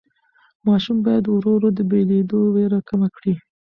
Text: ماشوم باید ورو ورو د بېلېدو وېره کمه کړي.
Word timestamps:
ماشوم 0.67 0.97
باید 1.05 1.25
ورو 1.27 1.51
ورو 1.55 1.69
د 1.77 1.79
بېلېدو 1.89 2.39
وېره 2.55 2.79
کمه 2.89 3.07
کړي. 3.15 3.33